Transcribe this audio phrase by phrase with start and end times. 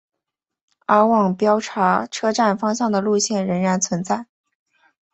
[0.87, 4.25] 而往标茶车站方向的路线仍然存在。